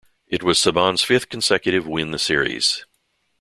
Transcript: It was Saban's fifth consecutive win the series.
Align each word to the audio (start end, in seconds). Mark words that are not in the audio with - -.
It 0.25 0.41
was 0.41 0.57
Saban's 0.57 1.03
fifth 1.03 1.29
consecutive 1.29 1.85
win 1.85 2.09
the 2.09 2.17
series. 2.17 2.85